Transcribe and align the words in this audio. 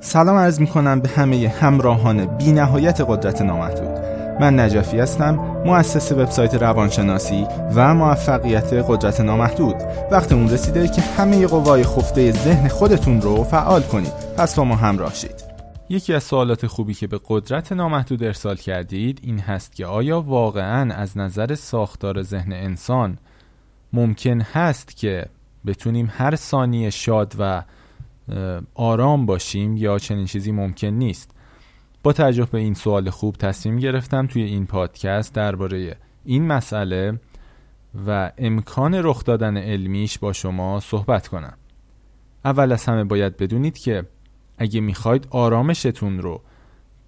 سلام 0.00 0.36
عرض 0.36 0.60
می 0.60 0.66
کنم 0.66 1.00
به 1.00 1.08
همه 1.08 1.48
همراهان 1.48 2.26
بی 2.26 2.52
نهایت 2.52 3.00
قدرت 3.00 3.42
نامحدود. 3.42 3.98
من 4.40 4.60
نجفی 4.60 4.98
هستم 4.98 5.34
مؤسس 5.66 6.12
وبسایت 6.12 6.54
روانشناسی 6.54 7.46
و 7.74 7.94
موفقیت 7.94 8.72
قدرت 8.72 9.20
نامحدود. 9.20 9.74
وقت 10.10 10.32
اون 10.32 10.50
رسیده 10.50 10.88
که 10.88 11.02
همه 11.02 11.46
قوای 11.46 11.84
خفته 11.84 12.32
ذهن 12.32 12.68
خودتون 12.68 13.20
رو 13.20 13.44
فعال 13.44 13.82
کنید. 13.82 14.12
پس 14.36 14.54
با 14.54 14.64
ما 14.64 14.76
همراه 14.76 15.14
شید. 15.14 15.44
یکی 15.88 16.14
از 16.14 16.22
سوالات 16.22 16.66
خوبی 16.66 16.94
که 16.94 17.06
به 17.06 17.20
قدرت 17.28 17.72
نامحدود 17.72 18.22
ارسال 18.22 18.56
کردید 18.56 19.20
این 19.22 19.38
هست 19.38 19.74
که 19.74 19.86
آیا 19.86 20.20
واقعا 20.20 20.94
از 20.94 21.18
نظر 21.18 21.54
ساختار 21.54 22.22
ذهن 22.22 22.52
انسان 22.52 23.18
ممکن 23.92 24.40
هست 24.40 24.96
که 24.96 25.26
بتونیم 25.66 26.12
هر 26.16 26.36
ثانیه 26.36 26.90
شاد 26.90 27.34
و 27.38 27.62
آرام 28.74 29.26
باشیم 29.26 29.76
یا 29.76 29.98
چنین 29.98 30.26
چیزی 30.26 30.52
ممکن 30.52 30.86
نیست. 30.86 31.30
با 32.02 32.12
توجه 32.12 32.48
به 32.52 32.58
این 32.58 32.74
سوال 32.74 33.10
خوب 33.10 33.36
تصمیم 33.36 33.78
گرفتم 33.78 34.26
توی 34.26 34.42
این 34.42 34.66
پادکست 34.66 35.34
درباره 35.34 35.96
این 36.24 36.46
مسئله 36.46 37.20
و 38.06 38.32
امکان 38.38 38.94
رخ 38.94 39.24
دادن 39.24 39.56
علمیش 39.56 40.18
با 40.18 40.32
شما 40.32 40.80
صحبت 40.80 41.28
کنم. 41.28 41.56
اول 42.44 42.72
از 42.72 42.84
همه 42.84 43.04
باید 43.04 43.36
بدونید 43.36 43.78
که 43.78 44.04
اگه 44.58 44.80
می‌خواید 44.80 45.26
آرامشتون 45.30 46.18
رو 46.18 46.40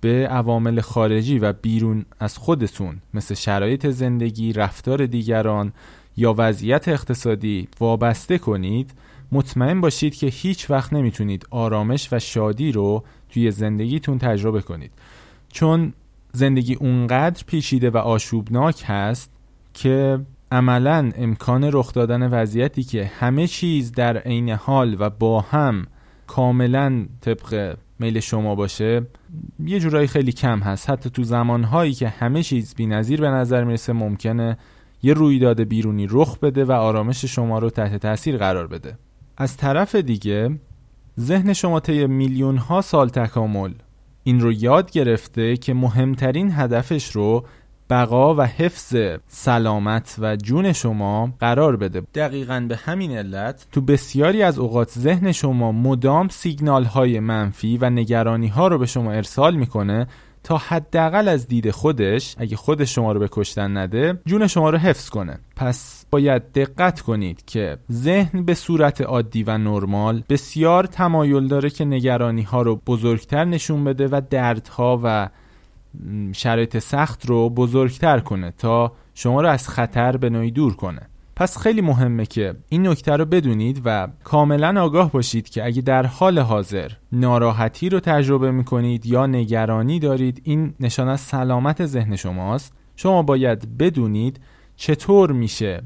به 0.00 0.28
عوامل 0.28 0.80
خارجی 0.80 1.38
و 1.38 1.52
بیرون 1.52 2.04
از 2.20 2.38
خودتون 2.38 3.00
مثل 3.14 3.34
شرایط 3.34 3.86
زندگی، 3.86 4.52
رفتار 4.52 5.06
دیگران 5.06 5.72
یا 6.16 6.34
وضعیت 6.38 6.88
اقتصادی 6.88 7.68
وابسته 7.80 8.38
کنید 8.38 8.90
مطمئن 9.32 9.80
باشید 9.80 10.14
که 10.14 10.26
هیچ 10.26 10.70
وقت 10.70 10.92
نمی‌تونید 10.92 11.46
آرامش 11.50 12.08
و 12.12 12.18
شادی 12.18 12.72
رو 12.72 13.04
توی 13.30 13.50
زندگیتون 13.50 14.18
تجربه 14.18 14.60
کنید. 14.60 14.92
چون 15.48 15.92
زندگی 16.32 16.74
اونقدر 16.74 17.44
پیچیده 17.46 17.90
و 17.90 17.96
آشوبناک 17.96 18.82
هست 18.86 19.30
که 19.74 20.20
عملا 20.52 21.10
امکان 21.16 21.70
رخ 21.72 21.92
دادن 21.92 22.28
وضعیتی 22.28 22.82
که 22.82 23.10
همه 23.18 23.46
چیز 23.46 23.92
در 23.92 24.18
عین 24.18 24.50
حال 24.50 24.96
و 24.98 25.10
با 25.10 25.40
هم 25.40 25.86
کاملا 26.26 27.06
طبق 27.20 27.76
میل 27.98 28.20
شما 28.20 28.54
باشه 28.54 29.02
یه 29.64 29.80
جورایی 29.80 30.06
خیلی 30.06 30.32
کم 30.32 30.58
هست. 30.58 30.90
حتی 30.90 31.10
تو 31.10 31.22
زمانهایی 31.22 31.92
که 31.92 32.08
همه 32.08 32.42
چیز 32.42 32.74
بی 32.74 32.86
نظیر 32.86 33.20
به 33.20 33.28
نظر 33.28 33.64
می‌رسه 33.64 33.92
ممکنه 33.92 34.58
یه 35.02 35.14
رویداد 35.14 35.60
بیرونی 35.60 36.06
رخ 36.10 36.38
بده 36.38 36.64
و 36.64 36.72
آرامش 36.72 37.24
شما 37.24 37.58
رو 37.58 37.70
تحت 37.70 37.96
تاثیر 37.96 38.36
قرار 38.36 38.66
بده. 38.66 38.98
از 39.36 39.56
طرف 39.56 39.94
دیگه 39.94 40.58
ذهن 41.20 41.52
شما 41.52 41.80
طی 41.80 42.06
میلیون 42.06 42.56
ها 42.56 42.80
سال 42.80 43.08
تکامل 43.08 43.72
این 44.24 44.40
رو 44.40 44.52
یاد 44.52 44.90
گرفته 44.90 45.56
که 45.56 45.74
مهمترین 45.74 46.52
هدفش 46.52 47.10
رو 47.10 47.44
بقا 47.90 48.34
و 48.34 48.42
حفظ 48.42 48.96
سلامت 49.28 50.16
و 50.18 50.36
جون 50.36 50.72
شما 50.72 51.32
قرار 51.40 51.76
بده. 51.76 52.02
دقیقا 52.14 52.66
به 52.68 52.76
همین 52.76 53.18
علت 53.18 53.66
تو 53.72 53.80
بسیاری 53.80 54.42
از 54.42 54.58
اوقات 54.58 54.90
ذهن 54.90 55.32
شما 55.32 55.72
مدام 55.72 56.28
سیگنال 56.28 56.84
های 56.84 57.20
منفی 57.20 57.78
و 57.78 57.90
نگرانی 57.90 58.48
ها 58.48 58.68
رو 58.68 58.78
به 58.78 58.86
شما 58.86 59.12
ارسال 59.12 59.56
می‌کنه 59.56 60.06
تا 60.44 60.56
حداقل 60.56 61.28
از 61.28 61.46
دید 61.46 61.70
خودش 61.70 62.34
اگه 62.38 62.56
خودش 62.56 62.94
شما 62.94 63.12
رو 63.12 63.20
به 63.20 63.28
کشتن 63.32 63.76
نده 63.76 64.18
جون 64.26 64.46
شما 64.46 64.70
رو 64.70 64.78
حفظ 64.78 65.08
کنه. 65.08 65.38
پس 65.56 66.06
باید 66.10 66.52
دقت 66.52 67.00
کنید 67.00 67.44
که 67.44 67.78
ذهن 67.92 68.44
به 68.44 68.54
صورت 68.54 69.00
عادی 69.00 69.42
و 69.42 69.58
نرمال 69.58 70.22
بسیار 70.28 70.84
تمایل 70.84 71.48
داره 71.48 71.70
که 71.70 71.84
نگرانی 71.84 72.42
ها 72.42 72.62
رو 72.62 72.76
بزرگتر 72.86 73.44
نشون 73.44 73.84
بده 73.84 74.08
و 74.08 74.20
دردها 74.30 75.00
و 75.04 75.28
شرایط 76.32 76.78
سخت 76.78 77.26
رو 77.26 77.50
بزرگتر 77.50 78.20
کنه 78.20 78.50
تا 78.58 78.92
شما 79.14 79.40
رو 79.40 79.48
از 79.48 79.68
خطر 79.68 80.16
به 80.16 80.30
نوعی 80.30 80.50
دور 80.50 80.76
کنه. 80.76 81.00
پس 81.42 81.58
خیلی 81.58 81.80
مهمه 81.80 82.26
که 82.26 82.54
این 82.68 82.86
نکته 82.86 83.12
رو 83.12 83.24
بدونید 83.24 83.82
و 83.84 84.08
کاملا 84.24 84.82
آگاه 84.82 85.12
باشید 85.12 85.48
که 85.48 85.64
اگه 85.64 85.82
در 85.82 86.06
حال 86.06 86.38
حاضر 86.38 86.90
ناراحتی 87.12 87.88
رو 87.88 88.00
تجربه 88.00 88.50
می‌کنید 88.50 89.06
یا 89.06 89.26
نگرانی 89.26 89.98
دارید 89.98 90.40
این 90.44 90.74
نشان 90.80 91.08
از 91.08 91.20
سلامت 91.20 91.86
ذهن 91.86 92.16
شماست. 92.16 92.74
شما 92.96 93.22
باید 93.22 93.78
بدونید 93.78 94.40
چطور 94.76 95.32
میشه 95.32 95.82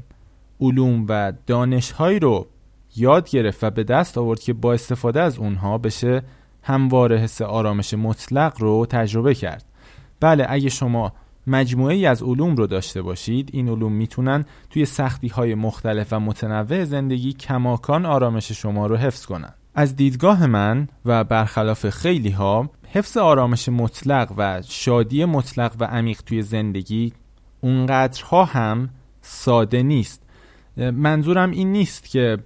علوم 0.61 1.05
و 1.09 1.33
دانشهایی 1.47 2.19
رو 2.19 2.47
یاد 2.95 3.29
گرفت 3.29 3.63
و 3.63 3.69
به 3.69 3.83
دست 3.83 4.17
آورد 4.17 4.39
که 4.39 4.53
با 4.53 4.73
استفاده 4.73 5.21
از 5.21 5.37
اونها 5.37 5.77
بشه 5.77 6.21
همواره 6.63 7.17
حس 7.17 7.41
آرامش 7.41 7.93
مطلق 7.93 8.53
رو 8.59 8.85
تجربه 8.85 9.35
کرد. 9.35 9.65
بله 10.19 10.45
اگه 10.49 10.69
شما 10.69 11.13
مجموعه 11.47 11.95
ای 11.95 12.05
از 12.05 12.23
علوم 12.23 12.55
رو 12.55 12.67
داشته 12.67 13.01
باشید. 13.01 13.49
این 13.53 13.69
علوم 13.69 13.93
می‌تونن 13.93 14.45
توی 14.69 14.85
سختی 14.85 15.27
های 15.27 15.55
مختلف 15.55 16.13
و 16.13 16.19
متنوع 16.19 16.83
زندگی 16.83 17.33
کماکان 17.33 18.05
آرامش 18.05 18.51
شما 18.51 18.87
رو 18.87 18.95
حفظ 18.95 19.25
کنن. 19.25 19.53
از 19.75 19.95
دیدگاه 19.95 20.45
من 20.45 20.87
و 21.05 21.23
برخلاف 21.23 21.89
خیلی 21.89 22.29
ها 22.29 22.69
حفظ 22.91 23.17
آرامش 23.17 23.69
مطلق 23.69 24.33
و 24.37 24.61
شادی 24.61 25.25
مطلق 25.25 25.75
و 25.79 25.83
عمیق 25.83 26.21
توی 26.21 26.41
زندگی 26.41 27.13
اونقدرها 27.61 28.45
هم 28.45 28.89
ساده 29.21 29.83
نیست. 29.83 30.23
منظورم 30.77 31.51
این 31.51 31.71
نیست 31.71 32.09
که 32.09 32.37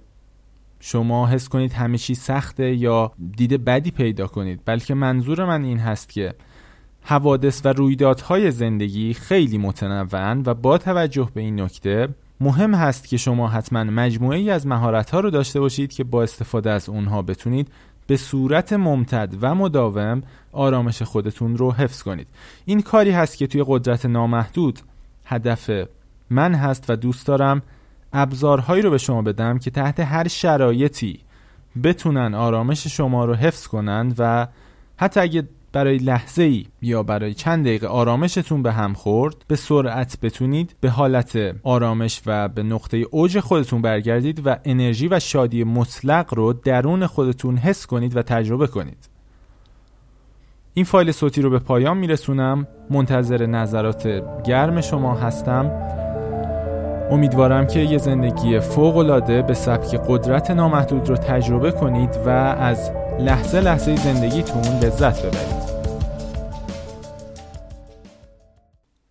شما 0.80 1.26
حس 1.26 1.48
کنید 1.48 1.72
همه 1.72 1.98
چی 1.98 2.14
سخته 2.14 2.74
یا 2.74 3.12
دید 3.36 3.64
بدی 3.64 3.90
پیدا 3.90 4.26
کنید 4.26 4.60
بلکه 4.64 4.94
منظور 4.94 5.44
من 5.44 5.64
این 5.64 5.78
هست 5.78 6.08
که 6.08 6.34
حوادث 7.02 7.60
و 7.64 7.68
رویدادهای 7.68 8.50
زندگی 8.50 9.14
خیلی 9.14 9.58
متنوعن 9.58 10.42
و 10.46 10.54
با 10.54 10.78
توجه 10.78 11.28
به 11.34 11.40
این 11.40 11.60
نکته 11.60 12.08
مهم 12.40 12.74
هست 12.74 13.08
که 13.08 13.16
شما 13.16 13.48
حتما 13.48 13.84
مجموعه 13.84 14.38
ای 14.38 14.50
از 14.50 14.66
مهارت 14.66 15.14
رو 15.14 15.30
داشته 15.30 15.60
باشید 15.60 15.92
که 15.92 16.04
با 16.04 16.22
استفاده 16.22 16.70
از 16.70 16.88
اونها 16.88 17.22
بتونید 17.22 17.68
به 18.06 18.16
صورت 18.16 18.72
ممتد 18.72 19.34
و 19.40 19.54
مداوم 19.54 20.22
آرامش 20.52 21.02
خودتون 21.02 21.56
رو 21.56 21.72
حفظ 21.72 22.02
کنید. 22.02 22.26
این 22.64 22.82
کاری 22.82 23.10
هست 23.10 23.38
که 23.38 23.46
توی 23.46 23.64
قدرت 23.66 24.06
نامحدود 24.06 24.80
هدف 25.24 25.70
من 26.30 26.54
هست 26.54 26.90
و 26.90 26.96
دوست 26.96 27.26
دارم 27.26 27.62
ابزارهایی 28.12 28.82
رو 28.82 28.90
به 28.90 28.98
شما 28.98 29.22
بدم 29.22 29.58
که 29.58 29.70
تحت 29.70 30.00
هر 30.00 30.28
شرایطی 30.28 31.20
بتونن 31.84 32.34
آرامش 32.34 32.86
شما 32.86 33.24
رو 33.24 33.34
حفظ 33.34 33.66
کنند 33.66 34.14
و 34.18 34.46
حتی 34.96 35.20
اگه 35.20 35.48
برای 35.72 35.98
لحظه 35.98 36.42
ای 36.42 36.66
یا 36.82 37.02
برای 37.02 37.34
چند 37.34 37.64
دقیقه 37.64 37.86
آرامشتون 37.86 38.62
به 38.62 38.72
هم 38.72 38.92
خورد 38.92 39.44
به 39.48 39.56
سرعت 39.56 40.18
بتونید 40.22 40.76
به 40.80 40.90
حالت 40.90 41.38
آرامش 41.62 42.20
و 42.26 42.48
به 42.48 42.62
نقطه 42.62 42.96
اوج 42.96 43.40
خودتون 43.40 43.82
برگردید 43.82 44.46
و 44.46 44.56
انرژی 44.64 45.08
و 45.08 45.20
شادی 45.20 45.64
مطلق 45.64 46.34
رو 46.34 46.52
درون 46.52 47.06
خودتون 47.06 47.56
حس 47.56 47.86
کنید 47.86 48.16
و 48.16 48.22
تجربه 48.22 48.66
کنید. 48.66 49.08
این 50.74 50.84
فایل 50.84 51.12
صوتی 51.12 51.42
رو 51.42 51.50
به 51.50 51.58
پایان 51.58 51.96
میرسونم. 51.96 52.66
منتظر 52.90 53.46
نظرات 53.46 54.22
گرم 54.44 54.80
شما 54.80 55.14
هستم. 55.14 55.70
امیدوارم 57.10 57.66
که 57.66 57.80
یه 57.80 57.98
زندگی 57.98 58.60
فوقالعاده 58.60 59.42
به 59.42 59.54
سبک 59.54 60.00
قدرت 60.08 60.50
نامحدود 60.50 61.08
رو 61.08 61.16
تجربه 61.16 61.70
کنید 61.70 62.16
و 62.26 62.28
از 62.28 62.90
لحظه 63.20 63.60
لحظه 63.60 63.96
زندگیتون 63.96 64.62
لذت 64.62 65.26
ببرید. 65.26 65.61